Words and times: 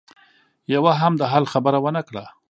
يوه 0.73 0.93
هم 1.01 1.13
د 1.19 1.23
حل 1.31 1.45
خبره 1.53 1.77
ونه 1.83 2.01
کړه. 2.09 2.25